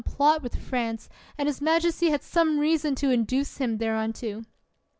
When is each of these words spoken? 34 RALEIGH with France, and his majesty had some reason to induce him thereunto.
34 0.03 0.25
RALEIGH 0.25 0.41
with 0.41 0.55
France, 0.55 1.09
and 1.37 1.45
his 1.47 1.61
majesty 1.61 2.09
had 2.09 2.23
some 2.23 2.57
reason 2.57 2.95
to 2.95 3.11
induce 3.11 3.57
him 3.59 3.77
thereunto. 3.77 4.41